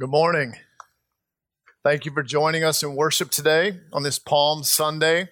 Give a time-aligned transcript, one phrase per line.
[0.00, 0.54] Good morning.
[1.82, 5.30] Thank you for joining us in worship today on this Palm Sunday.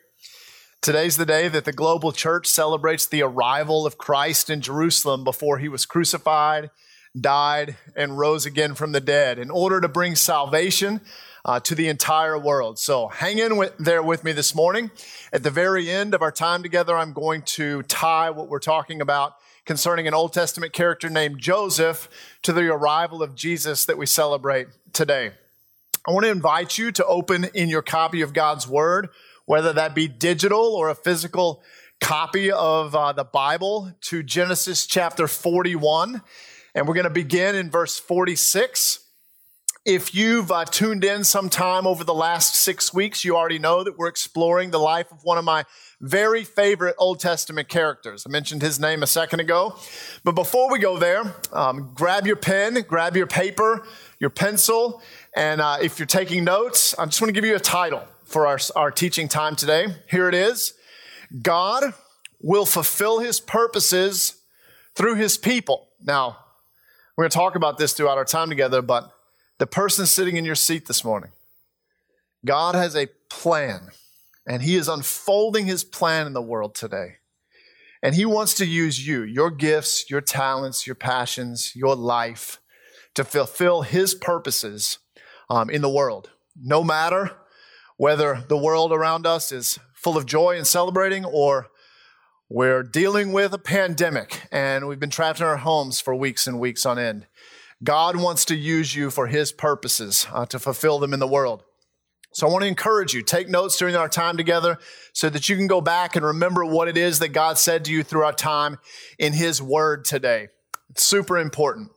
[0.83, 5.59] Today's the day that the global church celebrates the arrival of Christ in Jerusalem before
[5.59, 6.71] he was crucified,
[7.17, 11.01] died, and rose again from the dead in order to bring salvation
[11.45, 12.80] uh, to the entire world.
[12.80, 14.91] So hang in with, there with me this morning.
[15.33, 19.01] At the very end of our time together, I'm going to tie what we're talking
[19.01, 19.35] about
[19.67, 22.09] concerning an Old Testament character named Joseph
[22.43, 25.32] to the arrival of Jesus that we celebrate today.
[26.09, 29.09] I want to invite you to open in your copy of God's Word,
[29.45, 31.63] whether that be digital or a physical
[32.00, 36.23] copy of uh, the Bible, to Genesis chapter 41.
[36.75, 39.06] And we're going to begin in verse 46.
[39.86, 43.97] If you've uh, tuned in sometime over the last six weeks, you already know that
[43.97, 45.64] we're exploring the life of one of my
[46.00, 48.25] very favorite Old Testament characters.
[48.27, 49.77] I mentioned his name a second ago.
[50.25, 53.86] But before we go there, um, grab your pen, grab your paper,
[54.19, 55.00] your pencil,
[55.36, 58.48] and uh, if you're taking notes, I just want to give you a title for
[58.48, 59.87] our, our teaching time today.
[60.11, 60.75] Here it is
[61.42, 61.95] God
[62.42, 64.34] will fulfill his purposes
[64.97, 65.87] through his people.
[66.03, 66.39] Now,
[67.17, 69.12] we're going to talk about this throughout our time together, but
[69.59, 71.31] the person sitting in your seat this morning,
[72.45, 73.89] God has a plan
[74.47, 77.17] and He is unfolding His plan in the world today.
[78.03, 82.61] And He wants to use you, your gifts, your talents, your passions, your life
[83.15, 84.98] to fulfill His purposes
[85.51, 86.31] um, in the world.
[86.61, 87.33] No matter
[87.97, 91.69] whether the world around us is full of joy and celebrating or
[92.48, 96.61] we're dealing with a pandemic and we've been trapped in our homes for weeks and
[96.61, 97.27] weeks on end.
[97.83, 101.63] God wants to use you for His purposes uh, to fulfill them in the world.
[102.33, 104.79] So I want to encourage you, take notes during our time together
[105.15, 107.93] so that you can go back and remember what it is that God said to
[107.93, 108.79] you through our time
[109.19, 110.49] in His Word today.
[110.91, 111.91] It's super important.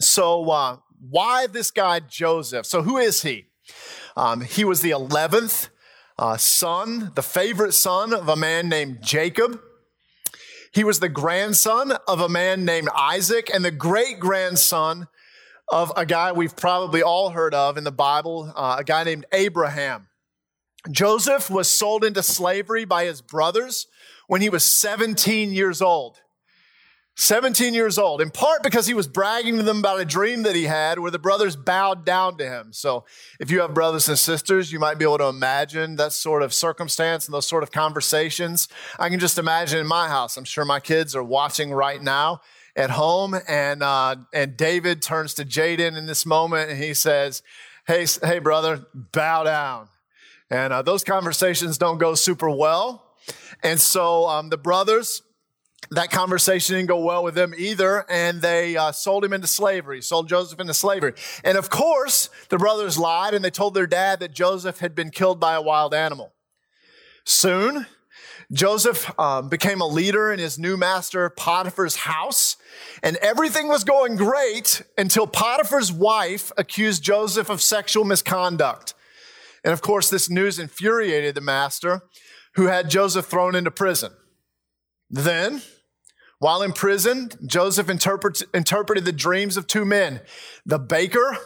[0.00, 2.66] So, uh, why this guy Joseph?
[2.66, 3.46] So, who is he?
[4.16, 5.68] Um, he was the 11th
[6.18, 9.60] uh, son, the favorite son of a man named Jacob.
[10.78, 15.08] He was the grandson of a man named Isaac and the great grandson
[15.66, 19.26] of a guy we've probably all heard of in the Bible, uh, a guy named
[19.32, 20.06] Abraham.
[20.88, 23.88] Joseph was sold into slavery by his brothers
[24.28, 26.20] when he was 17 years old.
[27.20, 30.54] 17 years old, in part because he was bragging to them about a dream that
[30.54, 32.72] he had where the brothers bowed down to him.
[32.72, 33.06] So,
[33.40, 36.54] if you have brothers and sisters, you might be able to imagine that sort of
[36.54, 38.68] circumstance and those sort of conversations.
[39.00, 40.36] I can just imagine in my house.
[40.36, 42.40] I'm sure my kids are watching right now
[42.76, 47.42] at home, and uh, and David turns to Jaden in this moment, and he says,
[47.88, 49.88] "Hey, hey, brother, bow down."
[50.50, 53.16] And uh, those conversations don't go super well,
[53.60, 55.22] and so um, the brothers.
[55.90, 60.02] That conversation didn't go well with them either, and they uh, sold him into slavery,
[60.02, 61.14] sold Joseph into slavery.
[61.42, 65.10] And of course, the brothers lied and they told their dad that Joseph had been
[65.10, 66.34] killed by a wild animal.
[67.24, 67.86] Soon,
[68.52, 72.56] Joseph um, became a leader in his new master Potiphar's house,
[73.02, 78.94] and everything was going great until Potiphar's wife accused Joseph of sexual misconduct.
[79.64, 82.02] And of course, this news infuriated the master,
[82.54, 84.12] who had Joseph thrown into prison.
[85.10, 85.62] Then,
[86.38, 90.20] while in prison, Joseph interpret, interpreted the dreams of two men,
[90.64, 91.36] the baker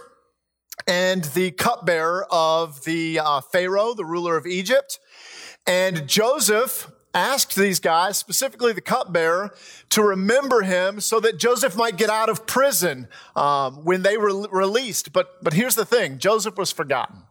[0.87, 4.99] and the cupbearer of the uh, Pharaoh, the ruler of Egypt.
[5.67, 9.55] And Joseph asked these guys, specifically the cupbearer,
[9.91, 14.49] to remember him so that Joseph might get out of prison um, when they were
[14.49, 15.13] released.
[15.13, 17.23] But, but here's the thing Joseph was forgotten.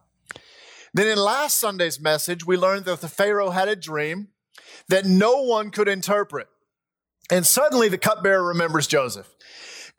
[0.94, 4.28] Then in last Sunday's message, we learned that the Pharaoh had a dream
[4.88, 6.48] that no one could interpret.
[7.30, 9.34] And suddenly the cupbearer remembers Joseph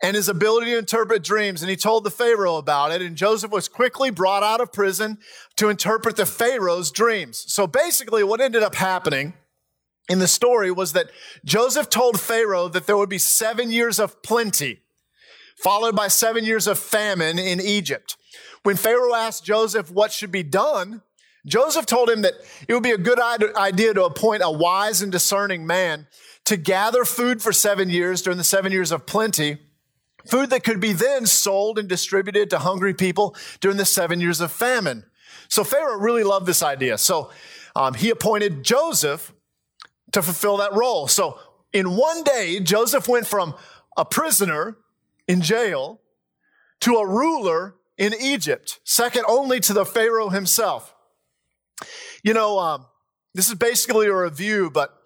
[0.02, 1.62] and his ability to interpret dreams.
[1.62, 3.02] And he told the Pharaoh about it.
[3.02, 5.18] And Joseph was quickly brought out of prison
[5.56, 7.44] to interpret the Pharaoh's dreams.
[7.48, 9.34] So basically, what ended up happening
[10.08, 11.10] in the story was that
[11.44, 14.80] Joseph told Pharaoh that there would be seven years of plenty,
[15.56, 18.16] followed by seven years of famine in Egypt.
[18.64, 21.02] When Pharaoh asked Joseph what should be done,
[21.46, 22.34] Joseph told him that
[22.66, 26.06] it would be a good idea to appoint a wise and discerning man
[26.44, 29.58] to gather food for seven years during the seven years of plenty
[30.26, 34.40] Food that could be then sold and distributed to hungry people during the seven years
[34.40, 35.04] of famine.
[35.48, 36.96] So Pharaoh really loved this idea.
[36.96, 37.30] So
[37.76, 39.34] um, he appointed Joseph
[40.12, 41.08] to fulfill that role.
[41.08, 41.38] So
[41.72, 43.54] in one day, Joseph went from
[43.96, 44.78] a prisoner
[45.28, 46.00] in jail
[46.80, 50.94] to a ruler in Egypt, second only to the Pharaoh himself.
[52.22, 52.86] You know, um,
[53.34, 54.96] this is basically a review, but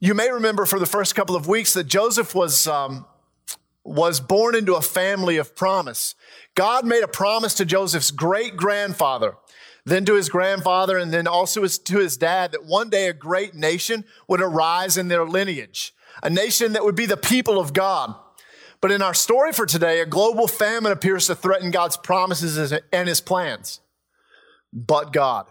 [0.00, 3.06] you may remember for the first couple of weeks that Joseph was um,
[3.84, 6.14] was born into a family of promise.
[6.54, 9.36] God made a promise to Joseph's great grandfather,
[9.84, 13.54] then to his grandfather, and then also to his dad that one day a great
[13.54, 18.14] nation would arise in their lineage, a nation that would be the people of God.
[18.80, 23.08] But in our story for today, a global famine appears to threaten God's promises and
[23.08, 23.80] his plans.
[24.72, 25.46] But God.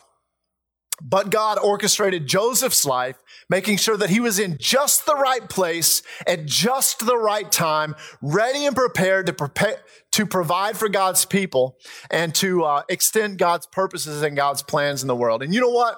[1.02, 3.18] But God orchestrated Joseph's life,
[3.50, 7.96] making sure that he was in just the right place at just the right time,
[8.22, 9.78] ready and prepared to prepare,
[10.12, 11.78] to provide for God's people
[12.12, 15.44] and to uh, extend God's purposes and God's plans in the world.
[15.44, 15.98] And you know what?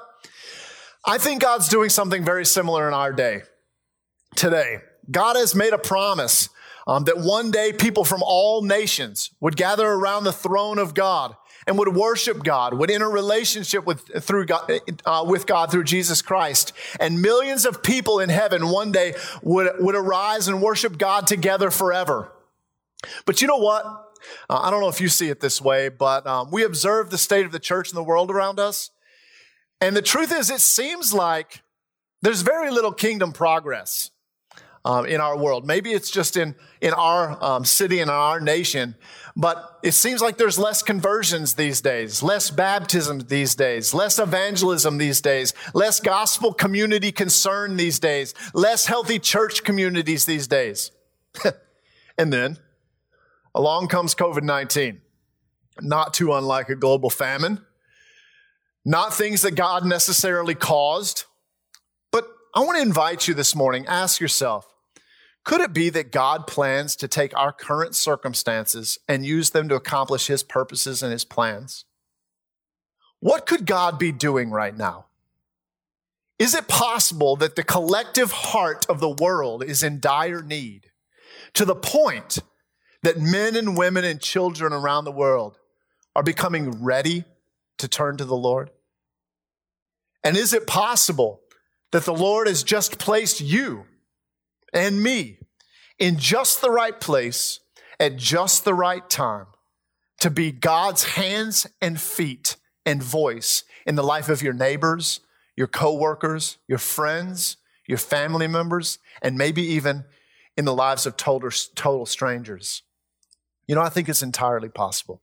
[1.06, 3.42] I think God's doing something very similar in our day
[4.36, 4.80] today.
[5.10, 6.50] God has made a promise
[6.86, 11.36] um, that one day people from all nations would gather around the throne of God
[11.70, 14.72] and would worship God, would enter relationship with, through God,
[15.06, 16.74] uh, with God through Jesus Christ.
[17.00, 19.14] And millions of people in heaven one day
[19.44, 22.32] would, would arise and worship God together forever.
[23.26, 23.86] But you know what?
[24.50, 27.20] Uh, I don't know if you see it this way, but um, we observe the
[27.20, 28.90] state of the church and the world around us.
[29.80, 31.62] And the truth is, it seems like
[32.24, 34.10] there's very little kingdom progress
[34.86, 35.66] um, in our world.
[35.66, 38.96] Maybe it's just in, in our um, city and in our nation,
[39.36, 44.98] but it seems like there's less conversions these days, less baptism these days, less evangelism
[44.98, 50.92] these days, less gospel community concern these days, less healthy church communities these days.
[52.18, 52.58] and then
[53.56, 55.02] along comes COVID 19,
[55.82, 57.66] not too unlike a global famine,
[58.86, 61.26] not things that God necessarily caused.
[62.12, 64.69] But I want to invite you this morning, ask yourself,
[65.50, 69.74] could it be that God plans to take our current circumstances and use them to
[69.74, 71.86] accomplish his purposes and his plans?
[73.20, 75.08] What could God be doing right now?
[76.38, 80.92] Is it possible that the collective heart of the world is in dire need
[81.56, 82.38] to the point
[83.02, 85.58] that men and women and children around the world
[86.16, 87.24] are becoming ready
[87.80, 88.70] to turn to the Lord?
[90.24, 91.42] And is it possible
[91.92, 93.86] that the Lord has just placed you
[94.72, 95.39] and me
[96.00, 97.60] in just the right place
[98.00, 99.48] at just the right time
[100.20, 102.56] to be God's hands and feet
[102.86, 105.20] and voice in the life of your neighbors,
[105.56, 107.58] your coworkers, your friends,
[107.88, 110.06] your family members, and maybe even
[110.56, 112.84] in the lives of total, total strangers.
[113.68, 115.22] You know, I think it's entirely possible.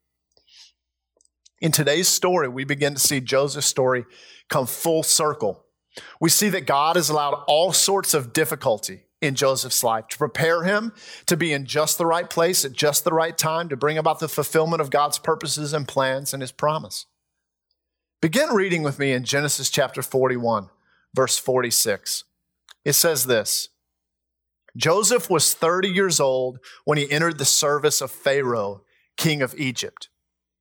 [1.61, 4.05] In today's story, we begin to see Joseph's story
[4.49, 5.65] come full circle.
[6.21, 10.65] We see that God has allowed all sorts of difficulty in Joseph's life to prepare
[10.65, 10.93] him
[11.27, 14.21] to be in just the right place at just the right time to bring about
[14.21, 17.07] the fulfillment of God's purposes and plans and his promise.
[18.21, 20.69] Begin reading with me in Genesis chapter 41,
[21.15, 22.25] verse 46.
[22.85, 23.69] It says this
[24.77, 28.83] Joseph was 30 years old when he entered the service of Pharaoh,
[29.17, 30.09] king of Egypt.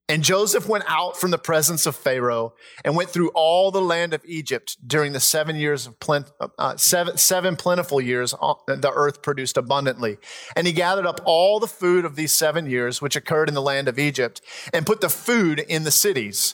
[0.07, 2.53] And Joseph went out from the presence of Pharaoh
[2.83, 6.25] and went through all the land of Egypt during the seven years of plen-
[6.59, 10.17] uh, seven, seven plentiful years uh, the earth produced abundantly.
[10.55, 13.63] And he gathered up all the food of these seven years which occurred in the
[13.63, 14.41] land of Egypt
[14.71, 16.53] and put the food in the cities.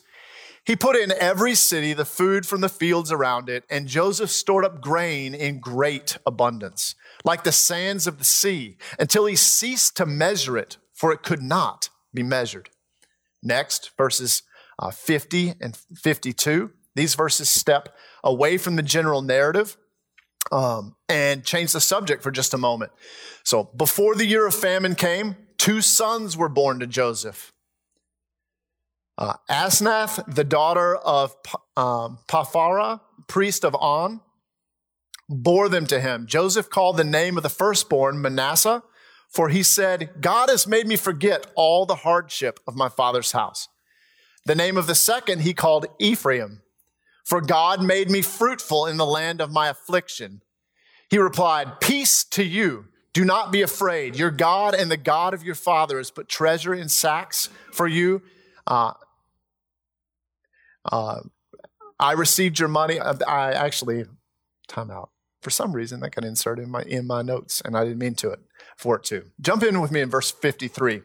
[0.63, 4.63] He put in every city the food from the fields around it, and Joseph stored
[4.63, 6.93] up grain in great abundance,
[7.25, 11.41] like the sands of the sea, until he ceased to measure it, for it could
[11.41, 12.69] not be measured.
[13.43, 14.43] Next, verses
[14.79, 16.71] uh, 50 and 52.
[16.95, 19.77] These verses step away from the general narrative
[20.51, 22.91] um, and change the subject for just a moment.
[23.43, 27.53] So, before the year of famine came, two sons were born to Joseph.
[29.17, 31.35] Uh, Asenath, the daughter of
[31.77, 34.21] um, Potiphera, priest of On,
[35.29, 36.25] bore them to him.
[36.27, 38.83] Joseph called the name of the firstborn Manasseh,
[39.31, 43.69] for he said, God has made me forget all the hardship of my father's house.
[44.45, 46.61] The name of the second he called Ephraim,
[47.23, 50.41] for God made me fruitful in the land of my affliction.
[51.09, 52.85] He replied, Peace to you.
[53.13, 54.15] Do not be afraid.
[54.15, 58.21] Your God and the God of your father has put treasure in sacks for you.
[58.65, 58.93] Uh,
[60.85, 61.21] uh,
[61.99, 62.99] I received your money.
[62.99, 64.05] I actually,
[64.67, 65.09] time out.
[65.41, 68.15] For some reason, that got inserted in my in my notes, and I didn't mean
[68.15, 68.39] to it
[68.77, 69.25] for it to.
[69.39, 71.01] Jump in with me in verse 53.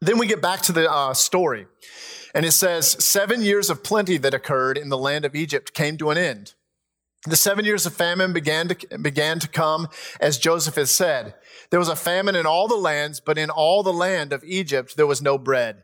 [0.00, 1.66] Then we get back to the uh, story,
[2.34, 5.96] and it says, Seven years of plenty that occurred in the land of Egypt came
[5.98, 6.54] to an end.
[7.26, 9.88] The seven years of famine began to, began to come,
[10.20, 11.34] as Joseph has said.
[11.70, 14.96] There was a famine in all the lands, but in all the land of Egypt
[14.96, 15.82] there was no bread.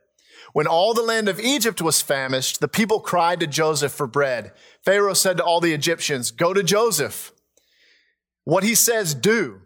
[0.52, 4.52] When all the land of Egypt was famished, the people cried to Joseph for bread.
[4.84, 7.32] Pharaoh said to all the Egyptians, Go to Joseph.
[8.44, 9.62] What he says, do.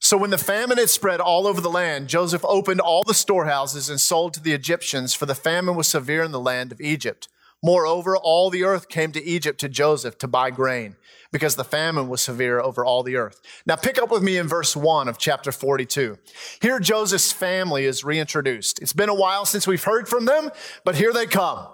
[0.00, 3.90] So when the famine had spread all over the land, Joseph opened all the storehouses
[3.90, 7.28] and sold to the Egyptians, for the famine was severe in the land of Egypt.
[7.62, 10.94] Moreover, all the earth came to Egypt to Joseph to buy grain,
[11.32, 13.40] because the famine was severe over all the earth.
[13.66, 16.16] Now pick up with me in verse 1 of chapter 42.
[16.62, 18.80] Here Joseph's family is reintroduced.
[18.80, 20.50] It's been a while since we've heard from them,
[20.84, 21.66] but here they come.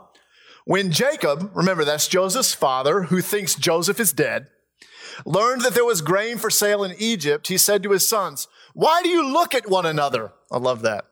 [0.65, 4.47] When Jacob, remember that's Joseph's father, who thinks Joseph is dead,
[5.25, 9.03] learned that there was grain for sale in Egypt, he said to his sons, Why
[9.03, 10.33] do you look at one another?
[10.51, 11.07] I love that.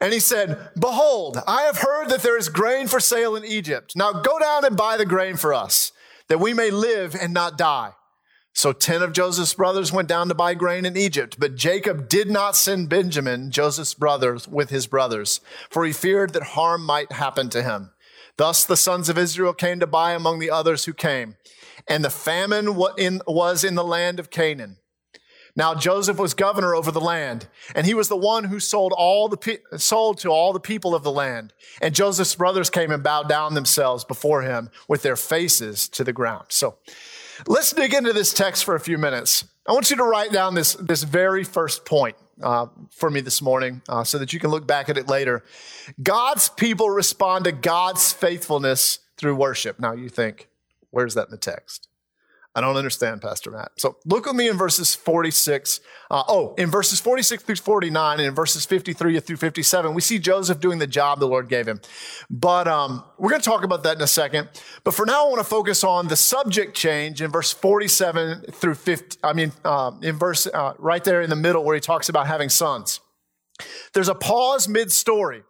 [0.00, 3.94] And he said, Behold, I have heard that there is grain for sale in Egypt.
[3.96, 5.92] Now go down and buy the grain for us,
[6.28, 7.92] that we may live and not die.
[8.52, 12.30] So 10 of Joseph's brothers went down to buy grain in Egypt, but Jacob did
[12.30, 17.50] not send Benjamin, Joseph's brother, with his brothers, for he feared that harm might happen
[17.50, 17.90] to him.
[18.38, 21.36] Thus the sons of Israel came to buy among the others who came
[21.88, 24.78] and the famine was in the land of Canaan.
[25.56, 29.28] Now Joseph was governor over the land, and he was the one who sold all
[29.28, 31.54] the sold to all the people of the land.
[31.80, 36.12] And Joseph's brothers came and bowed down themselves before him with their faces to the
[36.12, 36.46] ground.
[36.50, 36.76] So,
[37.46, 39.44] let's dig into this text for a few minutes.
[39.66, 43.40] I want you to write down this this very first point uh, for me this
[43.40, 45.42] morning, uh, so that you can look back at it later.
[46.02, 49.80] God's people respond to God's faithfulness through worship.
[49.80, 50.48] Now you think,
[50.96, 51.88] Where's that in the text?
[52.54, 53.72] I don't understand, Pastor Matt.
[53.76, 55.80] So look with me in verses 46.
[56.10, 60.18] Uh, oh, in verses 46 through 49 and in verses 53 through 57, we see
[60.18, 61.82] Joseph doing the job the Lord gave him.
[62.30, 64.48] But um, we're going to talk about that in a second.
[64.84, 68.76] But for now, I want to focus on the subject change in verse 47 through
[68.76, 69.18] 50.
[69.22, 72.26] I mean, uh, in verse uh, right there in the middle where he talks about
[72.26, 73.00] having sons.
[73.92, 75.42] There's a pause mid story.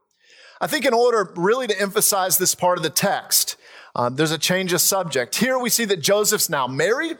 [0.60, 3.55] I think in order really to emphasize this part of the text,
[3.96, 5.36] um, there's a change of subject.
[5.36, 7.16] Here we see that Joseph's now married.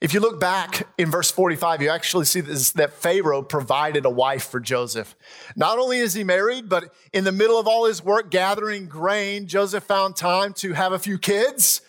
[0.00, 4.10] If you look back in verse 45, you actually see this, that Pharaoh provided a
[4.10, 5.14] wife for Joseph.
[5.54, 9.46] Not only is he married, but in the middle of all his work gathering grain,
[9.46, 11.82] Joseph found time to have a few kids.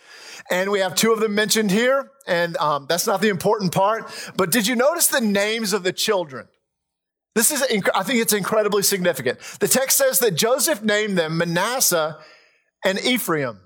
[0.51, 4.11] And we have two of them mentioned here, and um, that's not the important part.
[4.35, 6.47] But did you notice the names of the children?
[7.33, 9.39] This is, I think it's incredibly significant.
[9.59, 12.17] The text says that Joseph named them Manasseh
[12.83, 13.59] and Ephraim.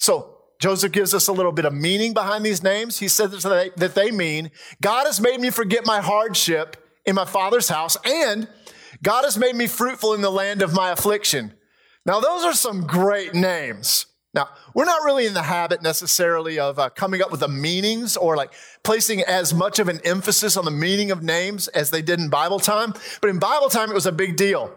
[0.00, 2.98] So Joseph gives us a little bit of meaning behind these names.
[2.98, 4.50] He says that they mean
[4.82, 6.76] God has made me forget my hardship
[7.06, 8.48] in my father's house, and
[9.02, 11.54] God has made me fruitful in the land of my affliction.
[12.04, 14.06] Now, those are some great names.
[14.32, 18.16] Now, we're not really in the habit necessarily of uh, coming up with the meanings
[18.16, 18.52] or like
[18.84, 22.28] placing as much of an emphasis on the meaning of names as they did in
[22.28, 22.94] Bible time.
[23.20, 24.76] But in Bible time, it was a big deal.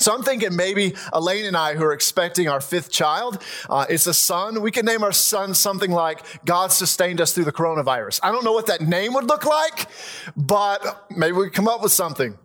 [0.00, 4.06] So I'm thinking maybe Elaine and I, who are expecting our fifth child, uh, it's
[4.06, 4.62] a son.
[4.62, 8.20] We could name our son something like God sustained us through the coronavirus.
[8.22, 9.88] I don't know what that name would look like,
[10.36, 12.38] but maybe we come up with something.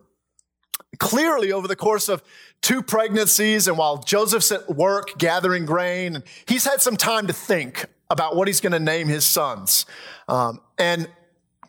[1.00, 2.22] Clearly, over the course of
[2.62, 7.86] two pregnancies and while Joseph's at work gathering grain, he's had some time to think
[8.10, 9.86] about what he's going to name his sons.
[10.28, 11.10] Um, and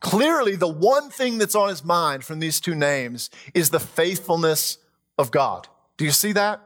[0.00, 4.78] clearly, the one thing that's on his mind from these two names is the faithfulness
[5.18, 5.68] of God.
[5.96, 6.60] Do you see that?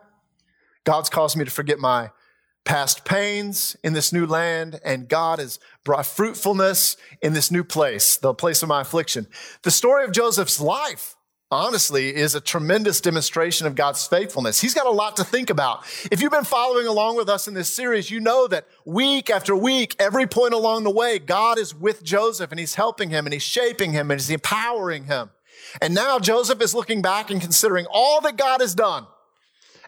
[0.84, 2.10] God's caused me to forget my
[2.64, 8.16] past pains in this new land, and God has brought fruitfulness in this new place,
[8.16, 9.26] the place of my affliction.
[9.62, 11.16] The story of Joseph's life,
[11.50, 14.60] honestly, is a tremendous demonstration of God's faithfulness.
[14.60, 15.84] He's got a lot to think about.
[16.10, 19.56] If you've been following along with us in this series, you know that week after
[19.56, 23.32] week, every point along the way, God is with Joseph and he's helping him and
[23.32, 25.30] he's shaping him and he's empowering him.
[25.80, 29.06] And now Joseph is looking back and considering all that God has done.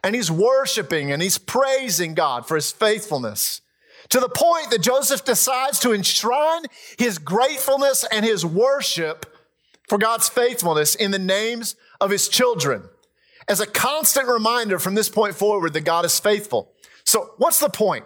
[0.04, 3.60] And he's worshiping and he's praising God for his faithfulness
[4.08, 6.64] to the point that Joseph decides to enshrine
[6.98, 9.26] his gratefulness and his worship
[9.88, 12.88] for God's faithfulness in the names of his children
[13.48, 16.72] as a constant reminder from this point forward that God is faithful.
[17.04, 18.04] So what's the point?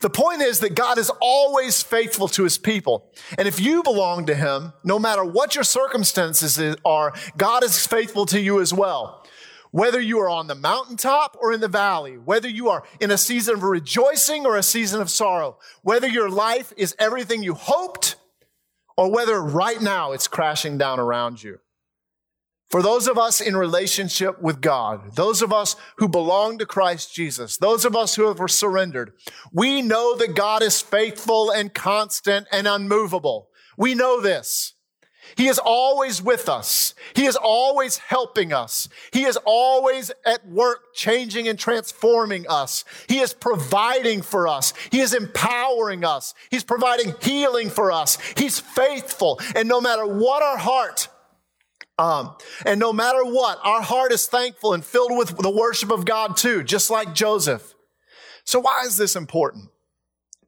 [0.00, 3.10] The point is that God is always faithful to his people.
[3.36, 8.24] And if you belong to him, no matter what your circumstances are, God is faithful
[8.26, 9.17] to you as well.
[9.70, 13.18] Whether you are on the mountaintop or in the valley, whether you are in a
[13.18, 18.16] season of rejoicing or a season of sorrow, whether your life is everything you hoped
[18.96, 21.58] or whether right now it's crashing down around you.
[22.70, 27.14] For those of us in relationship with God, those of us who belong to Christ
[27.14, 29.12] Jesus, those of us who have surrendered,
[29.52, 33.48] we know that God is faithful and constant and unmovable.
[33.78, 34.74] We know this.
[35.36, 36.94] He is always with us.
[37.14, 38.88] He is always helping us.
[39.12, 42.84] He is always at work changing and transforming us.
[43.08, 44.72] He is providing for us.
[44.90, 46.34] He is empowering us.
[46.50, 48.18] He's providing healing for us.
[48.36, 49.40] He's faithful.
[49.54, 51.08] And no matter what our heart
[52.00, 56.04] Um, and no matter what, our heart is thankful and filled with the worship of
[56.04, 57.74] God too, just like Joseph.
[58.44, 59.70] So why is this important?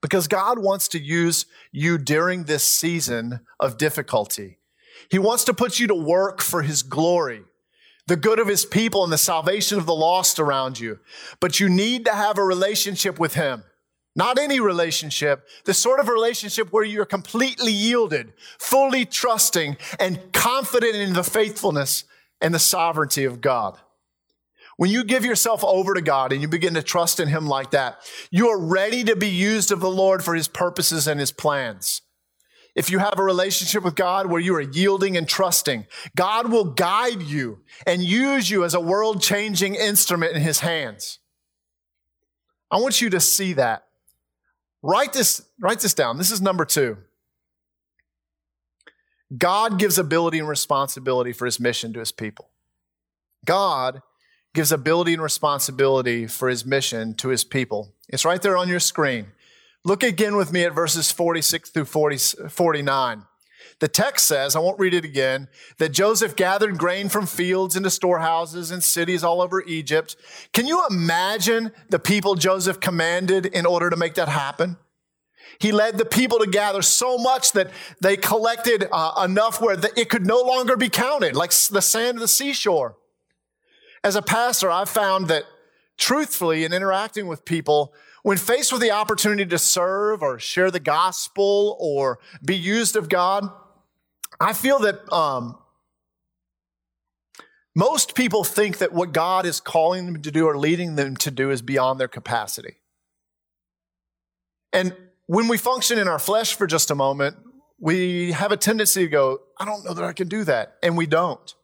[0.01, 4.60] Because God wants to use you during this season of difficulty.
[5.09, 7.43] He wants to put you to work for his glory,
[8.07, 10.99] the good of his people and the salvation of the lost around you.
[11.41, 13.65] But you need to have a relationship with him.
[14.17, 20.97] Not any relationship, the sort of relationship where you're completely yielded, fully trusting, and confident
[20.97, 22.05] in the faithfulness
[22.41, 23.79] and the sovereignty of God.
[24.77, 27.73] When you give yourself over to God and you begin to trust in Him like
[27.73, 27.99] that,
[28.31, 32.01] you are ready to be used of the Lord for His purposes and His plans.
[32.75, 35.87] If you have a relationship with God where you are yielding and trusting,
[36.17, 41.19] God will guide you and use you as a world changing instrument in His hands.
[42.71, 43.87] I want you to see that.
[44.83, 46.19] Write this, write this down.
[46.19, 46.97] This is number two.
[49.37, 52.49] God gives ability and responsibility for his mission to his people.
[53.45, 54.03] God
[54.55, 57.95] gives ability and responsibility for his mission to his people.
[58.09, 59.27] It's right there on your screen.
[59.85, 63.25] Look again with me at verses 46 through 40, 49.
[63.79, 67.89] The text says, I won't read it again, that Joseph gathered grain from fields into
[67.89, 70.17] storehouses and cities all over Egypt.
[70.53, 74.77] Can you imagine the people Joseph commanded in order to make that happen?
[75.59, 77.71] He led the people to gather so much that
[78.01, 82.19] they collected uh, enough where the, it could no longer be counted, like the sand
[82.19, 82.97] of the seashore.
[84.05, 85.45] As a pastor, I've found that
[85.97, 90.81] truthfully in interacting with people, when faced with the opportunity to serve or share the
[90.81, 93.51] gospel or be used of God,
[94.39, 95.59] I feel that um,
[97.75, 101.31] most people think that what God is calling them to do or leading them to
[101.31, 102.77] do is beyond their capacity.
[104.73, 104.97] And
[105.27, 107.37] when we function in our flesh for just a moment,
[107.79, 110.77] we have a tendency to go, I don't know that I can do that.
[110.83, 111.55] And we don't.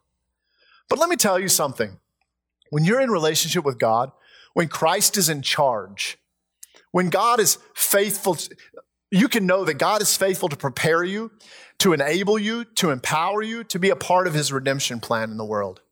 [0.89, 1.99] But let me tell you something.
[2.71, 4.13] When you're in relationship with God,
[4.55, 6.19] when Christ is in charge,
[6.97, 8.39] when God is faithful,
[9.11, 11.31] you can know that God is faithful to prepare you,
[11.81, 15.37] to enable you, to empower you to be a part of his redemption plan in
[15.37, 15.83] the world.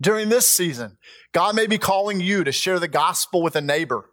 [0.00, 0.96] During this season,
[1.32, 4.08] God may be calling you to share the gospel with a neighbor.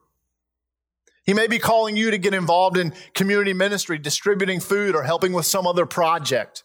[1.28, 5.32] He may be calling you to get involved in community ministry, distributing food, or helping
[5.32, 6.63] with some other project.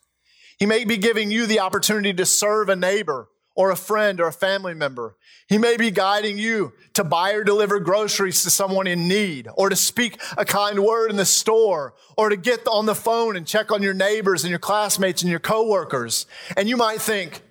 [0.59, 4.26] He may be giving you the opportunity to serve a neighbor or a friend or
[4.26, 5.16] a family member.
[5.48, 9.68] He may be guiding you to buy or deliver groceries to someone in need or
[9.68, 13.46] to speak a kind word in the store or to get on the phone and
[13.46, 16.26] check on your neighbors and your classmates and your coworkers.
[16.56, 17.42] And you might think,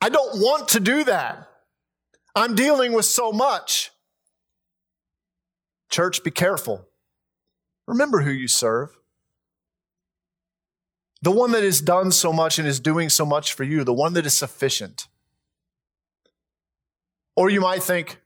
[0.00, 1.48] I don't want to do that.
[2.34, 3.90] I'm dealing with so much.
[5.90, 6.86] Church, be careful.
[7.86, 8.95] Remember who you serve.
[11.26, 13.92] The one that has done so much and is doing so much for you, the
[13.92, 15.08] one that is sufficient.
[17.34, 18.20] Or you might think,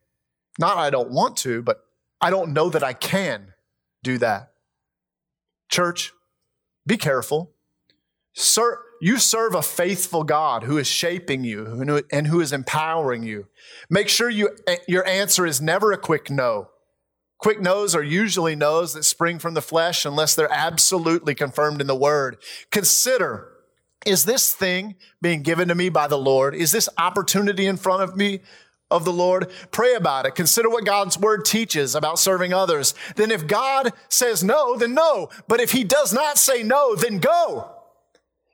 [0.58, 1.82] not I don't want to, but
[2.20, 3.54] I don't know that I can
[4.02, 4.50] do that.
[5.70, 6.12] Church,
[6.86, 7.52] be careful.
[8.34, 13.46] Sir, you serve a faithful God who is shaping you and who is empowering you.
[13.88, 16.68] Make sure you, eh, your answer is never a quick no.
[17.40, 21.86] Quick no's are usually no's that spring from the flesh unless they're absolutely confirmed in
[21.86, 22.36] the word.
[22.70, 23.50] Consider,
[24.04, 26.54] is this thing being given to me by the Lord?
[26.54, 28.40] Is this opportunity in front of me
[28.90, 29.50] of the Lord?
[29.70, 30.34] Pray about it.
[30.34, 32.92] Consider what God's word teaches about serving others.
[33.16, 35.30] Then if God says no, then no.
[35.48, 37.74] But if he does not say no, then go.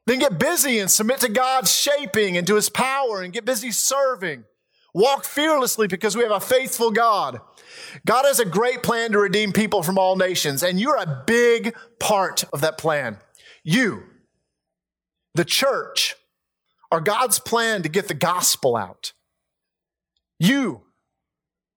[0.07, 3.73] Then get busy and submit to God's shaping and to his power and get busy
[3.73, 4.45] serving.
[4.95, 7.41] Walk fearlessly because we have a faithful God.
[8.05, 11.75] God has a great plan to redeem people from all nations, and you're a big
[11.99, 13.19] part of that plan.
[13.65, 14.05] You,
[15.35, 16.15] the church,
[16.91, 19.13] are God's plan to get the gospel out.
[20.39, 20.83] You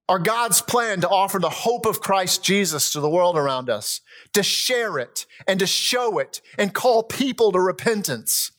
[0.08, 4.00] are God's plan to offer the hope of Christ Jesus to the world around us,
[4.32, 8.50] to share it and to show it and call people to repentance.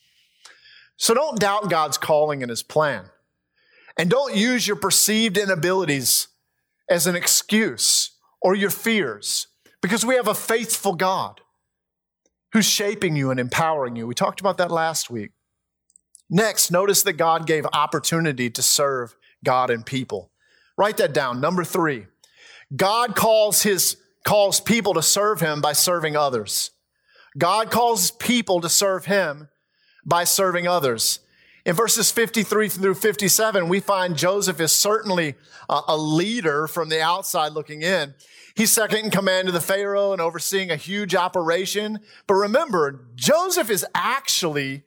[0.95, 3.05] So don't doubt God's calling and his plan.
[3.97, 6.27] And don't use your perceived inabilities
[6.91, 9.47] as an excuse or your fears
[9.81, 11.41] because we have a faithful God
[12.51, 14.05] who's shaping you and empowering you.
[14.05, 15.31] We talked about that last week.
[16.29, 20.31] Next, notice that God gave opportunity to serve God and people.
[20.77, 21.39] Write that down.
[21.39, 22.07] Number three,
[22.75, 26.71] God calls his calls people to serve him by serving others.
[27.37, 29.49] God calls people to serve him
[30.05, 31.19] by serving others.
[31.65, 35.35] In verses 53 through 57, we find Joseph is certainly
[35.69, 38.15] a leader from the outside looking in.
[38.55, 41.99] He's second in command to the Pharaoh and overseeing a huge operation.
[42.25, 44.83] But remember, Joseph is actually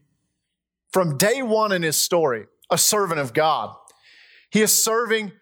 [0.92, 3.74] from day one in his story, a servant of God.
[4.50, 5.32] He is serving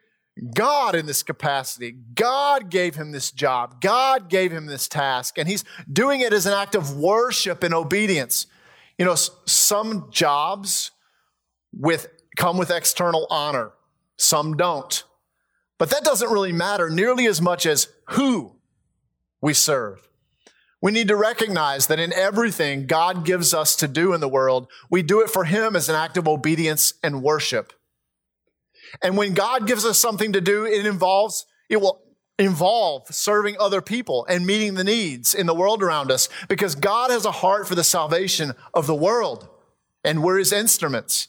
[0.54, 1.92] God in this capacity.
[1.92, 3.80] God gave him this job.
[3.80, 7.74] God gave him this task, and he's doing it as an act of worship and
[7.74, 8.46] obedience.
[8.98, 10.90] You know, some jobs
[11.72, 13.72] with come with external honor,
[14.16, 15.04] some don't.
[15.78, 18.56] But that doesn't really matter nearly as much as who
[19.40, 20.08] we serve.
[20.80, 24.68] We need to recognize that in everything God gives us to do in the world,
[24.90, 27.72] we do it for Him as an act of obedience and worship.
[29.02, 32.02] And when God gives us something to do, it involves, it will
[32.38, 37.10] involve serving other people and meeting the needs in the world around us because God
[37.10, 39.48] has a heart for the salvation of the world
[40.04, 41.28] and we're his instruments.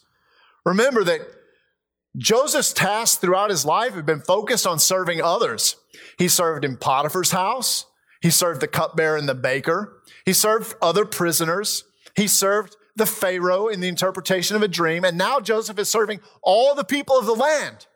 [0.64, 1.20] Remember that
[2.16, 5.76] Joseph's tasks throughout his life have been focused on serving others.
[6.18, 7.86] He served in Potiphar's house.
[8.22, 10.00] He served the cupbearer and the baker.
[10.24, 11.84] He served other prisoners.
[12.16, 15.04] He served the Pharaoh in the interpretation of a dream.
[15.04, 17.86] And now Joseph is serving all the people of the land,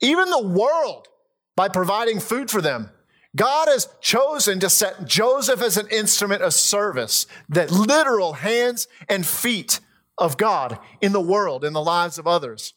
[0.00, 1.08] even the world,
[1.56, 2.90] by providing food for them.
[3.34, 9.26] God has chosen to set Joseph as an instrument of service, that literal hands and
[9.26, 9.80] feet
[10.18, 12.74] of God in the world, in the lives of others.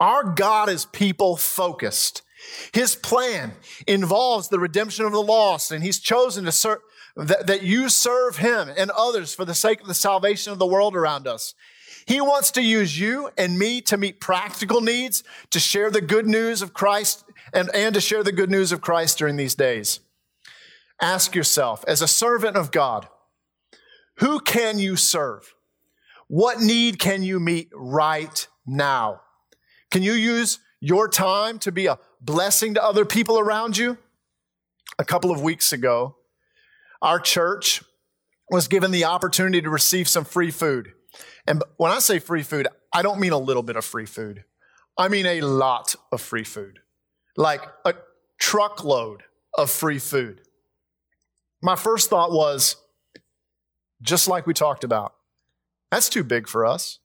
[0.00, 2.22] Our God is people focused.
[2.72, 3.52] His plan
[3.86, 6.80] involves the redemption of the lost, and He's chosen to serve,
[7.16, 10.66] that, that you serve Him and others for the sake of the salvation of the
[10.66, 11.54] world around us.
[12.06, 16.26] He wants to use you and me to meet practical needs, to share the good
[16.26, 20.00] news of Christ, and, and to share the good news of Christ during these days.
[21.00, 23.08] Ask yourself, as a servant of God,
[24.18, 25.54] who can you serve?
[26.28, 29.20] What need can you meet right now?
[29.90, 33.98] Can you use your time to be a blessing to other people around you?
[34.98, 36.16] A couple of weeks ago,
[37.02, 37.82] our church
[38.50, 40.92] was given the opportunity to receive some free food.
[41.46, 44.44] And when I say free food, I don't mean a little bit of free food.
[44.96, 46.78] I mean a lot of free food,
[47.36, 47.94] like a
[48.40, 50.40] truckload of free food.
[51.62, 52.76] My first thought was
[54.02, 55.14] just like we talked about,
[55.94, 56.98] that's too big for us.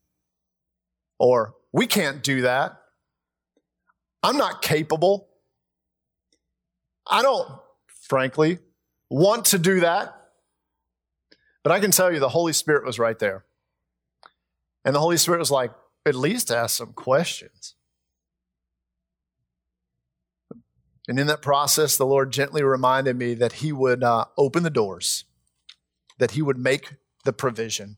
[1.19, 2.81] Or we can't do that.
[4.23, 5.29] I'm not capable.
[7.05, 7.47] I don't,
[8.09, 8.57] frankly,
[9.07, 10.15] want to do that.
[11.63, 13.45] But I can tell you the Holy Spirit was right there.
[14.83, 15.71] And the Holy Spirit was like,
[16.03, 17.75] at least ask some questions.
[21.07, 24.71] And in that process, the Lord gently reminded me that He would uh, open the
[24.71, 25.25] doors,
[26.17, 27.97] that He would make the provision,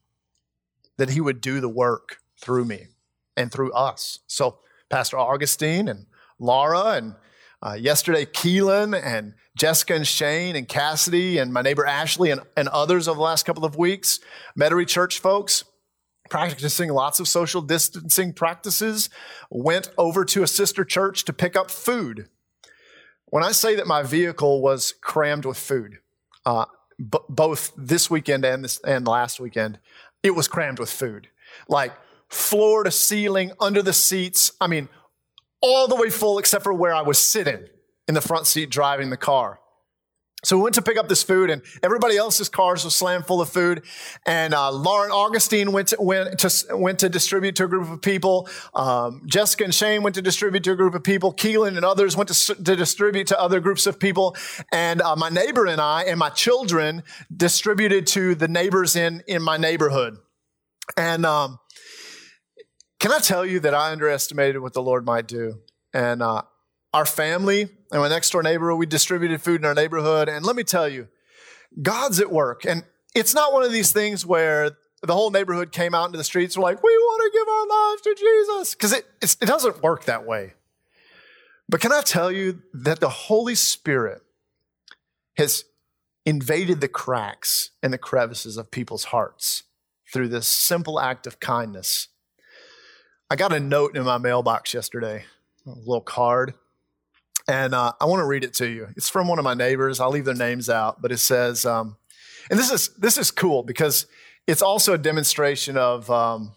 [0.97, 2.87] that He would do the work through me
[3.37, 4.19] and through us.
[4.27, 6.05] So, Pastor Augustine and
[6.39, 7.15] Laura and
[7.63, 12.67] uh, yesterday, Keelan and Jessica and Shane and Cassidy and my neighbor Ashley and, and
[12.69, 14.19] others over the last couple of weeks,
[14.59, 15.63] Metairie Church folks,
[16.29, 19.09] practicing lots of social distancing practices,
[19.49, 22.29] went over to a sister church to pick up food.
[23.25, 25.99] When I say that my vehicle was crammed with food,
[26.45, 26.65] uh,
[26.97, 29.79] b- both this weekend and this and last weekend,
[30.23, 31.29] it was crammed with food,
[31.67, 31.93] like
[32.29, 34.51] floor to ceiling, under the seats.
[34.61, 34.89] I mean,
[35.61, 37.67] all the way full except for where I was sitting
[38.07, 39.59] in the front seat driving the car.
[40.43, 43.41] So we went to pick up this food, and everybody else's cars were slammed full
[43.41, 43.83] of food.
[44.25, 48.01] And uh, Lauren Augustine went to, went to went to distribute to a group of
[48.01, 48.49] people.
[48.73, 51.31] Um, Jessica and Shane went to distribute to a group of people.
[51.31, 54.35] Keelan and others went to, to distribute to other groups of people.
[54.71, 57.03] And uh, my neighbor and I and my children
[57.35, 60.17] distributed to the neighbors in in my neighborhood.
[60.97, 61.59] And um,
[62.99, 65.59] can I tell you that I underestimated what the Lord might do?
[65.93, 66.41] And uh,
[66.93, 70.29] our family and my next door neighbor, we distributed food in our neighborhood.
[70.29, 71.07] And let me tell you,
[71.81, 72.65] God's at work.
[72.65, 74.71] And it's not one of these things where
[75.03, 77.67] the whole neighborhood came out into the streets were like, we want to give our
[77.67, 78.75] lives to Jesus.
[78.75, 79.05] Because it,
[79.41, 80.53] it doesn't work that way.
[81.67, 84.21] But can I tell you that the Holy Spirit
[85.37, 85.65] has
[86.25, 89.63] invaded the cracks and the crevices of people's hearts
[90.11, 92.09] through this simple act of kindness
[93.31, 95.23] I got a note in my mailbox yesterday,
[95.65, 96.53] a little card,
[97.51, 98.87] and uh, I want to read it to you.
[98.95, 99.99] It's from one of my neighbors.
[99.99, 101.97] I'll leave their names out, but it says, um,
[102.49, 104.05] and this is this is cool because
[104.47, 106.53] it's also a demonstration of um,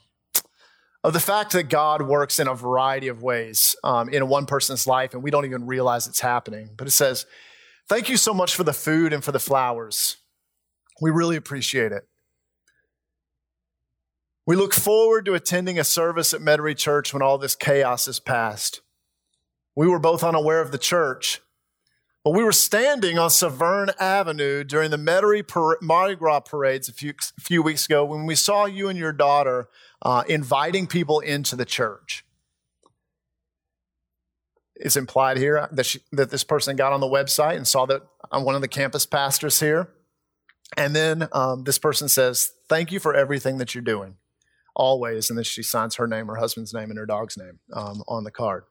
[1.02, 4.86] of the fact that God works in a variety of ways um, in one person's
[4.86, 6.70] life, and we don't even realize it's happening.
[6.76, 7.26] But it says,
[7.88, 10.18] "Thank you so much for the food and for the flowers.
[11.00, 12.06] We really appreciate it."
[14.46, 18.20] We look forward to attending a service at Metairie Church when all this chaos is
[18.20, 18.80] past.
[19.76, 21.40] We were both unaware of the church,
[22.22, 25.44] but we were standing on Severn Avenue during the Metairie
[25.82, 29.12] Mardi Gras parades a few, a few weeks ago when we saw you and your
[29.12, 29.68] daughter
[30.02, 32.24] uh, inviting people into the church.
[34.76, 38.02] It's implied here that, she, that this person got on the website and saw that
[38.32, 39.88] I'm one of the campus pastors here.
[40.76, 44.16] And then um, this person says, Thank you for everything that you're doing,
[44.74, 45.30] always.
[45.30, 48.24] And then she signs her name, her husband's name, and her dog's name um, on
[48.24, 48.64] the card.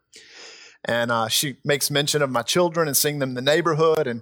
[0.86, 4.06] And uh, she makes mention of my children and seeing them in the neighborhood.
[4.06, 4.22] And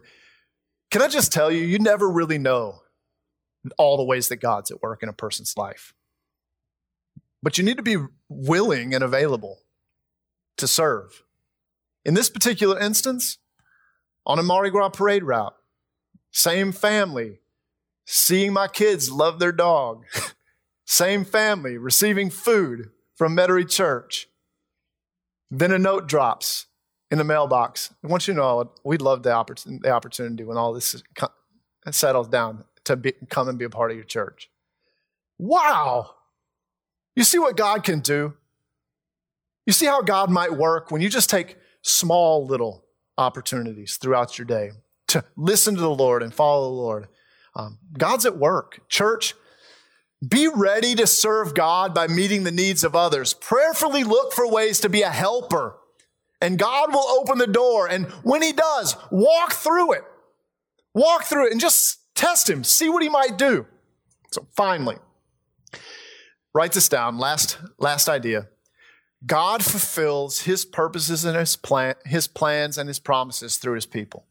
[0.92, 2.82] can I just tell you, you never really know
[3.78, 5.94] all the ways that God's at work in a person's life.
[7.44, 7.98] But you need to be
[8.30, 9.60] willing and available
[10.58, 11.24] to serve.
[12.06, 13.38] In this particular instance,
[14.26, 15.56] on a Mardi Gras parade route,
[16.32, 17.40] same family,
[18.06, 20.06] seeing my kids love their dog,
[20.86, 24.28] same family, receiving food from Metairie Church.
[25.52, 26.66] Then a note drops
[27.12, 27.94] in the mailbox.
[28.04, 31.04] I want you to know we'd love the, opportunity, the opportunity when all this
[31.92, 34.50] settles down to be, come and be a part of your church.
[35.38, 36.16] Wow!
[37.16, 38.34] You see what God can do?
[39.66, 42.86] You see how God might work when you just take small little
[43.18, 44.72] opportunities throughout your day
[45.08, 47.08] to listen to the Lord and follow the Lord.
[47.56, 48.88] Um, God's at work.
[48.88, 49.36] Church,
[50.28, 53.34] be ready to serve God by meeting the needs of others.
[53.34, 55.78] Prayerfully look for ways to be a helper,
[56.40, 57.88] and God will open the door.
[57.88, 60.04] And when He does, walk through it.
[60.94, 63.66] Walk through it and just test Him, see what He might do.
[64.32, 64.98] So, finally,
[66.54, 67.18] write this down.
[67.18, 68.48] Last, last idea.
[69.26, 74.26] God fulfills his purposes and his, plan, his plans and his promises through his people.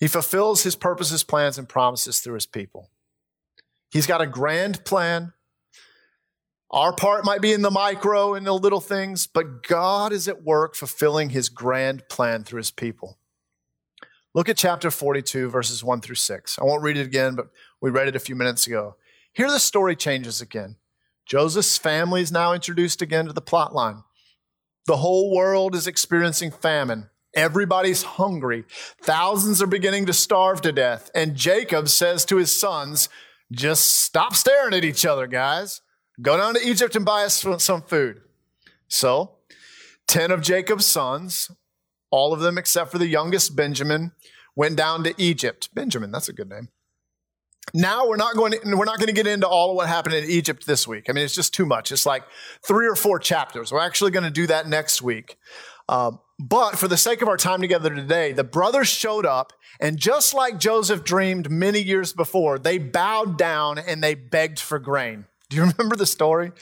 [0.00, 2.90] He fulfills his purposes, plans, and promises through his people.
[3.90, 5.32] He's got a grand plan.
[6.70, 10.42] Our part might be in the micro and the little things, but God is at
[10.42, 13.18] work fulfilling his grand plan through his people.
[14.34, 16.58] Look at chapter 42, verses 1 through 6.
[16.58, 17.48] I won't read it again, but
[17.80, 18.96] we read it a few minutes ago.
[19.32, 20.76] Here the story changes again.
[21.24, 24.02] Joseph's family is now introduced again to the plot line.
[24.86, 27.08] The whole world is experiencing famine.
[27.34, 28.64] Everybody's hungry.
[29.02, 31.10] Thousands are beginning to starve to death.
[31.14, 33.08] And Jacob says to his sons,
[33.52, 35.80] just stop staring at each other, guys.
[36.20, 38.20] Go down to Egypt and buy us some food.
[38.88, 39.36] So,
[40.08, 41.50] 10 of Jacob's sons,
[42.10, 44.12] all of them except for the youngest Benjamin,
[44.56, 45.68] went down to Egypt.
[45.74, 46.68] Benjamin, that's a good name.
[47.74, 50.14] Now we're not going to, we're not going to get into all of what happened
[50.14, 51.06] in Egypt this week.
[51.08, 51.92] I mean, it's just too much.
[51.92, 52.24] It's like
[52.66, 53.70] three or four chapters.
[53.70, 55.36] We're actually going to do that next week.
[55.88, 59.96] Uh, but for the sake of our time together today, the brothers showed up, and
[59.96, 65.24] just like Joseph dreamed many years before, they bowed down and they begged for grain.
[65.50, 66.52] Do you remember the story?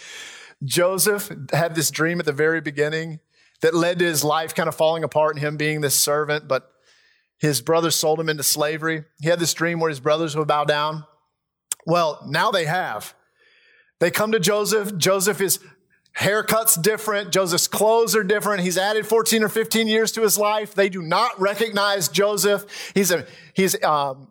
[0.65, 3.21] Joseph had this dream at the very beginning
[3.61, 6.71] that led to his life kind of falling apart and him being this servant, but
[7.39, 9.05] his brothers sold him into slavery.
[9.21, 11.05] He had this dream where his brothers would bow down.
[11.85, 13.15] Well, now they have.
[14.01, 14.97] They come to Joseph.
[14.97, 15.61] Joseph is
[16.16, 17.31] haircut's different.
[17.31, 18.62] Joseph's clothes are different.
[18.62, 20.74] He's added 14 or 15 years to his life.
[20.74, 22.64] They do not recognize Joseph.
[22.94, 24.29] He's a, he's, um,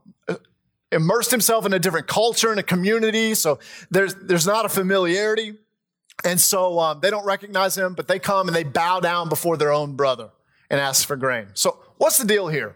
[0.92, 3.36] immersed himself in a different culture and a community.
[3.36, 3.60] So
[3.92, 5.54] there's, there's not a familiarity.
[6.24, 9.56] And so um, they don't recognize him, but they come and they bow down before
[9.56, 10.32] their own brother
[10.72, 11.50] and ask for grain.
[11.54, 12.76] So what's the deal here?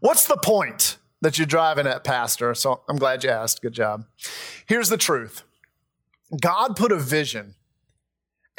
[0.00, 2.54] What's the point that you're driving at, Pastor?
[2.54, 3.60] So I'm glad you asked.
[3.60, 4.06] Good job.
[4.66, 5.42] Here's the truth
[6.40, 7.56] God put a vision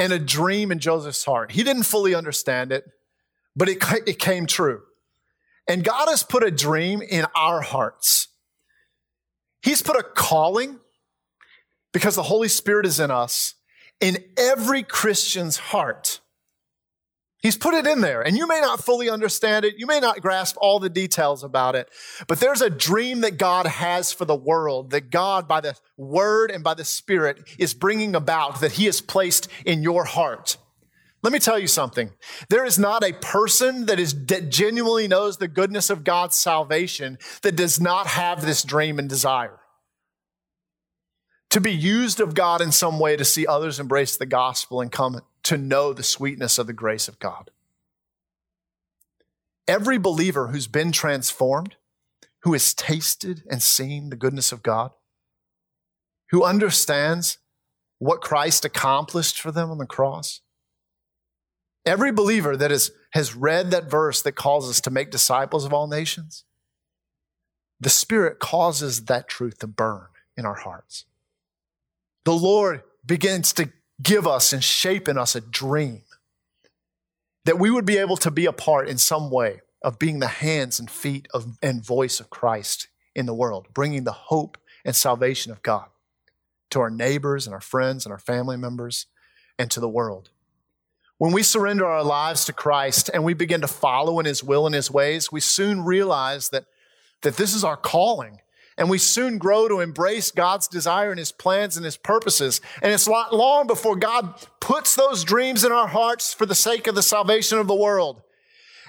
[0.01, 1.51] and a dream in Joseph's heart.
[1.51, 2.85] He didn't fully understand it,
[3.55, 4.81] but it, it came true.
[5.67, 8.27] And God has put a dream in our hearts.
[9.61, 10.79] He's put a calling
[11.93, 13.53] because the Holy Spirit is in us
[13.99, 16.19] in every Christian's heart.
[17.41, 19.75] He's put it in there, and you may not fully understand it.
[19.77, 21.89] You may not grasp all the details about it,
[22.27, 26.51] but there's a dream that God has for the world that God, by the word
[26.51, 30.58] and by the Spirit, is bringing about that He has placed in your heart.
[31.23, 32.12] Let me tell you something.
[32.49, 37.17] There is not a person that is that genuinely knows the goodness of God's salvation
[37.41, 39.61] that does not have this dream and desire.
[41.51, 44.89] To be used of God in some way to see others embrace the gospel and
[44.89, 47.51] come to know the sweetness of the grace of God.
[49.67, 51.75] Every believer who's been transformed,
[52.43, 54.91] who has tasted and seen the goodness of God,
[56.29, 57.37] who understands
[57.99, 60.39] what Christ accomplished for them on the cross,
[61.85, 65.73] every believer that is, has read that verse that calls us to make disciples of
[65.73, 66.45] all nations,
[67.77, 71.05] the Spirit causes that truth to burn in our hearts.
[72.25, 76.03] The Lord begins to give us and shape in us a dream
[77.45, 80.27] that we would be able to be a part in some way of being the
[80.27, 84.95] hands and feet of, and voice of Christ in the world, bringing the hope and
[84.95, 85.88] salvation of God.
[86.71, 89.05] to our neighbors and our friends and our family members
[89.60, 90.29] and to the world.
[91.17, 94.65] When we surrender our lives to Christ and we begin to follow in his will
[94.65, 96.65] and his ways, we soon realize that,
[97.21, 98.39] that this is our calling.
[98.81, 102.61] And we soon grow to embrace God's desire and his plans and his purposes.
[102.81, 106.87] And it's not long before God puts those dreams in our hearts for the sake
[106.87, 108.23] of the salvation of the world.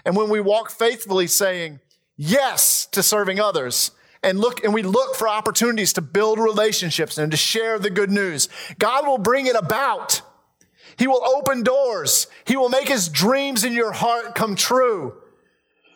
[0.06, 1.80] And when we walk faithfully saying
[2.16, 3.90] yes to serving others,
[4.22, 8.10] and look and we look for opportunities to build relationships and to share the good
[8.10, 8.48] news.
[8.78, 10.22] God will bring it about.
[10.96, 12.28] He will open doors.
[12.46, 15.21] He will make his dreams in your heart come true.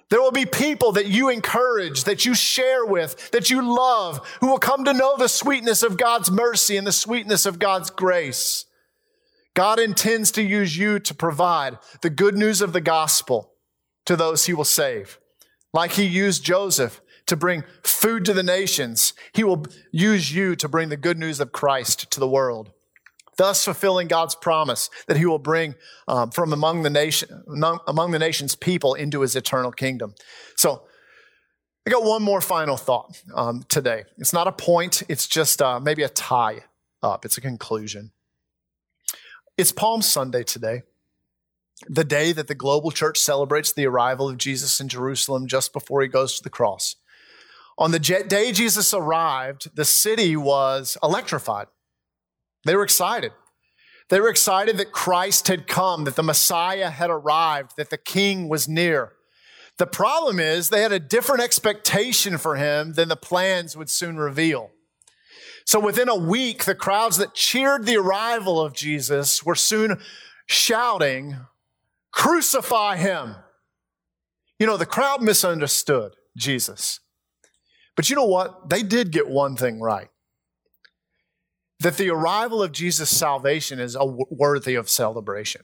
[0.09, 4.47] There will be people that you encourage, that you share with, that you love, who
[4.47, 8.66] will come to know the sweetness of God's mercy and the sweetness of God's grace.
[9.55, 13.53] God intends to use you to provide the good news of the gospel
[14.05, 15.19] to those he will save.
[15.73, 20.69] Like he used Joseph to bring food to the nations, he will use you to
[20.69, 22.71] bring the good news of Christ to the world
[23.37, 25.75] thus fulfilling God's promise that he will bring
[26.09, 27.29] um, from among the nation
[27.87, 30.14] among the nation's people into his eternal kingdom.
[30.57, 30.83] So
[31.87, 34.05] I got one more final thought um, today.
[34.18, 36.64] It's not a point, it's just uh, maybe a tie
[37.03, 38.11] up, it's a conclusion.
[39.57, 40.83] It's Palm Sunday today,
[41.88, 46.03] the day that the global church celebrates the arrival of Jesus in Jerusalem just before
[46.03, 46.96] he goes to the cross.
[47.79, 51.68] On the day Jesus arrived, the city was electrified.
[52.66, 53.33] They were excited.
[54.09, 58.48] They were excited that Christ had come, that the Messiah had arrived, that the King
[58.48, 59.12] was near.
[59.79, 64.16] The problem is they had a different expectation for him than the plans would soon
[64.16, 64.70] reveal.
[65.64, 70.00] So within a week, the crowds that cheered the arrival of Jesus were soon
[70.46, 71.37] shouting,
[72.12, 73.37] Crucify him.
[74.59, 77.00] You know, the crowd misunderstood Jesus.
[77.94, 78.70] But you know what?
[78.70, 80.09] They did get one thing right
[81.81, 85.62] that the arrival of Jesus' salvation is worthy of celebration.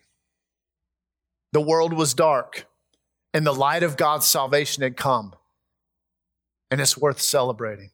[1.53, 2.67] The world was dark,
[3.35, 5.35] and the light of God's salvation had come,
[6.71, 7.91] and it's worth celebrating.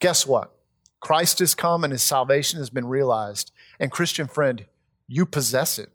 [0.00, 0.52] Guess what?
[1.00, 3.52] Christ has come and his salvation has been realized.
[3.78, 4.66] And, Christian friend,
[5.06, 5.90] you possess it.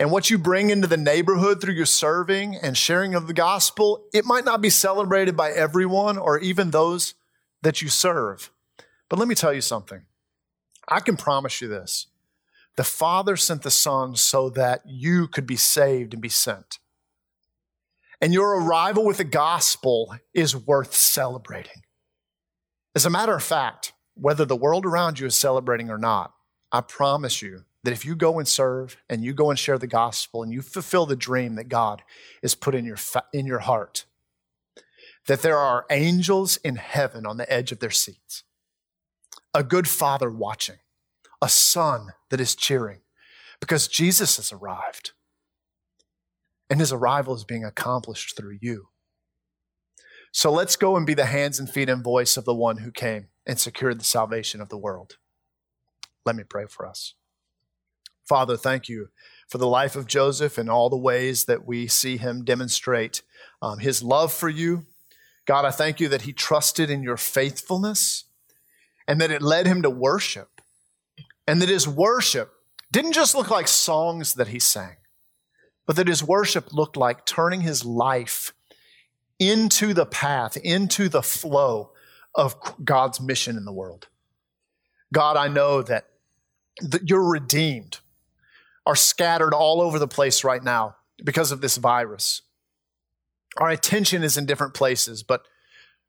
[0.00, 4.04] And what you bring into the neighborhood through your serving and sharing of the gospel,
[4.12, 7.14] it might not be celebrated by everyone or even those
[7.62, 8.52] that you serve.
[9.08, 10.02] But let me tell you something
[10.88, 12.06] I can promise you this
[12.76, 16.78] the Father sent the Son so that you could be saved and be sent.
[18.20, 21.82] And your arrival with the gospel is worth celebrating.
[22.94, 26.34] As a matter of fact, whether the world around you is celebrating or not,
[26.70, 29.86] I promise you that if you go and serve and you go and share the
[29.86, 32.02] gospel and you fulfill the dream that God
[32.42, 32.98] has put in your,
[33.32, 34.04] in your heart,
[35.26, 38.44] that there are angels in heaven on the edge of their seats
[39.58, 40.76] a good father watching,
[41.42, 43.00] a son that is cheering,
[43.58, 45.10] because Jesus has arrived.
[46.70, 48.90] And his arrival is being accomplished through you.
[50.30, 52.92] So let's go and be the hands and feet and voice of the one who
[52.92, 55.16] came and secured the salvation of the world.
[56.24, 57.14] Let me pray for us.
[58.28, 59.08] Father, thank you
[59.48, 63.22] for the life of Joseph and all the ways that we see him demonstrate
[63.60, 64.86] um, his love for you.
[65.46, 68.26] God, I thank you that he trusted in your faithfulness
[69.08, 70.60] and that it led him to worship.
[71.46, 72.52] And that his worship
[72.92, 74.96] didn't just look like songs that he sang,
[75.86, 78.52] but that his worship looked like turning his life
[79.38, 81.92] into the path, into the flow
[82.34, 84.08] of God's mission in the world.
[85.12, 86.06] God, I know that,
[86.82, 88.00] that your redeemed
[88.84, 92.42] are scattered all over the place right now because of this virus.
[93.56, 95.46] Our attention is in different places, but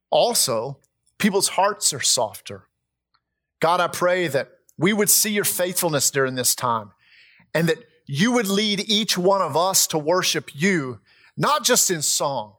[0.10, 0.80] also
[1.18, 2.69] people's hearts are softer.
[3.60, 6.92] God, I pray that we would see your faithfulness during this time
[7.54, 11.00] and that you would lead each one of us to worship you,
[11.38, 12.54] not just in song,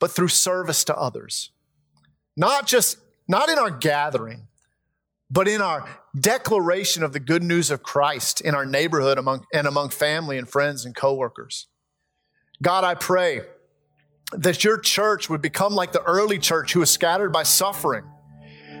[0.00, 1.50] but through service to others.
[2.36, 4.48] Not just, not in our gathering,
[5.30, 9.66] but in our declaration of the good news of Christ in our neighborhood among, and
[9.66, 11.66] among family and friends and coworkers.
[12.60, 13.42] God, I pray
[14.32, 18.04] that your church would become like the early church who was scattered by suffering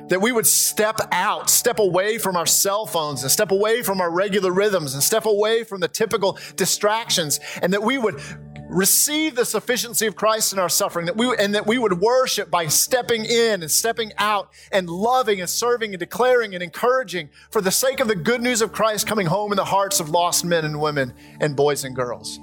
[0.08, 4.00] that we would step out, step away from our cell phones and step away from
[4.00, 8.20] our regular rhythms and step away from the typical distractions and that we would
[8.68, 12.50] receive the sufficiency of Christ in our suffering that we and that we would worship
[12.50, 17.60] by stepping in and stepping out and loving and serving and declaring and encouraging for
[17.60, 20.44] the sake of the good news of Christ coming home in the hearts of lost
[20.44, 22.40] men and women and boys and girls.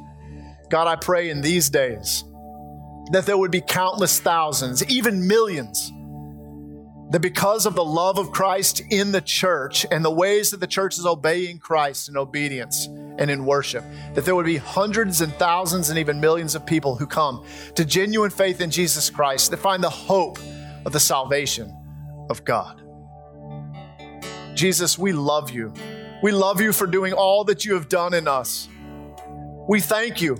[0.69, 2.23] God, I pray in these days
[3.11, 5.91] that there would be countless thousands, even millions
[7.11, 10.67] that because of the love of Christ in the church and the ways that the
[10.67, 13.83] church is obeying Christ in obedience and in worship,
[14.13, 17.45] that there would be hundreds and thousands and even millions of people who come
[17.75, 20.39] to genuine faith in Jesus Christ that find the hope
[20.85, 21.75] of the salvation
[22.29, 22.81] of God.
[24.55, 25.73] Jesus, we love you.
[26.23, 28.69] We love you for doing all that you have done in us.
[29.67, 30.37] We thank you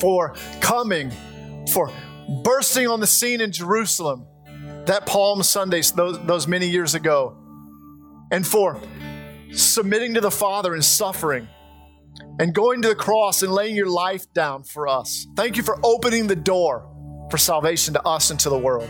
[0.00, 1.12] for coming,
[1.72, 1.92] for
[2.42, 4.26] bursting on the scene in Jerusalem
[4.88, 7.36] that Palm Sunday, those, those many years ago,
[8.30, 8.80] and for
[9.52, 11.46] submitting to the Father and suffering
[12.38, 15.26] and going to the cross and laying your life down for us.
[15.36, 16.90] Thank you for opening the door
[17.30, 18.88] for salvation to us and to the world.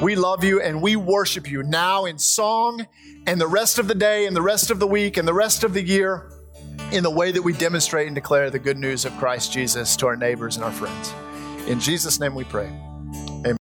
[0.00, 2.86] We love you and we worship you now in song
[3.26, 5.64] and the rest of the day and the rest of the week and the rest
[5.64, 6.30] of the year
[6.92, 10.06] in the way that we demonstrate and declare the good news of Christ Jesus to
[10.06, 11.12] our neighbors and our friends.
[11.68, 12.70] In Jesus' name we pray.